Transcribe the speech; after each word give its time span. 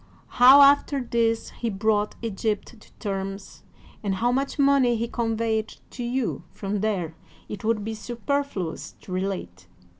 How 0.41 0.63
after 0.63 0.99
this 1.03 1.51
he 1.51 1.69
brought 1.69 2.15
Egypt 2.23 2.79
to 2.81 2.91
terms 2.93 3.61
and 4.01 4.15
how 4.15 4.31
much 4.31 4.57
money 4.57 4.95
he 4.95 5.07
conveyed 5.07 5.75
to 5.91 6.03
you 6.03 6.41
from 6.53 6.79
there 6.81 7.13
it 7.47 7.63
would 7.63 7.83
be 7.83 7.93
superfluous 7.93 8.93
to 9.01 9.11
relate. 9.11 9.67